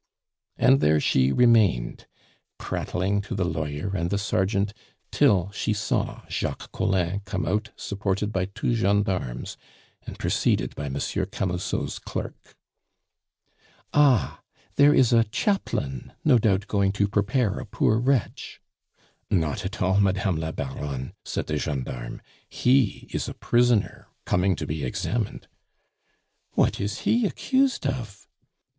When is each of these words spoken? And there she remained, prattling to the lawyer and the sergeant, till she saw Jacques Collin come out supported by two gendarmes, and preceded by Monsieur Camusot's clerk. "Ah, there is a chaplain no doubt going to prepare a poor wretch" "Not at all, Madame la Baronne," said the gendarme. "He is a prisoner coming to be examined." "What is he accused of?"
And 0.57 0.79
there 0.79 0.99
she 0.99 1.31
remained, 1.31 2.07
prattling 2.57 3.21
to 3.21 3.35
the 3.35 3.45
lawyer 3.45 3.91
and 3.95 4.09
the 4.09 4.17
sergeant, 4.17 4.73
till 5.11 5.51
she 5.51 5.73
saw 5.73 6.25
Jacques 6.27 6.71
Collin 6.71 7.19
come 7.23 7.45
out 7.45 7.69
supported 7.75 8.33
by 8.33 8.45
two 8.45 8.73
gendarmes, 8.73 9.57
and 10.07 10.17
preceded 10.17 10.73
by 10.73 10.89
Monsieur 10.89 11.27
Camusot's 11.27 11.99
clerk. 11.99 12.55
"Ah, 13.93 14.41
there 14.75 14.91
is 14.91 15.13
a 15.13 15.25
chaplain 15.25 16.13
no 16.25 16.39
doubt 16.39 16.65
going 16.65 16.91
to 16.93 17.07
prepare 17.07 17.59
a 17.59 17.65
poor 17.67 17.99
wretch" 17.99 18.59
"Not 19.29 19.63
at 19.63 19.83
all, 19.83 19.99
Madame 19.99 20.37
la 20.37 20.51
Baronne," 20.51 21.13
said 21.23 21.45
the 21.45 21.59
gendarme. 21.59 22.23
"He 22.49 23.07
is 23.13 23.29
a 23.29 23.35
prisoner 23.35 24.07
coming 24.25 24.55
to 24.55 24.65
be 24.65 24.83
examined." 24.83 25.47
"What 26.53 26.81
is 26.81 27.01
he 27.01 27.27
accused 27.27 27.85
of?" 27.85 28.25